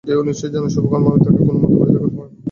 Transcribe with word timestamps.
কিন্তু 0.03 0.13
এও 0.17 0.23
সে 0.23 0.27
নিশ্চয় 0.29 0.49
জানে 0.53 0.69
শুভকর্মে 0.75 1.07
আমি 1.11 1.19
তাকে 1.25 1.39
কোনো 1.47 1.57
মতেই 1.61 1.77
পরিত্যাগ 1.79 2.01
করতে 2.01 2.17
পারব 2.17 2.25
না। 2.27 2.35